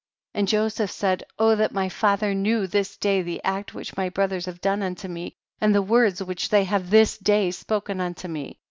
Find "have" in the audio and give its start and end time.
4.47-4.59, 6.63-6.89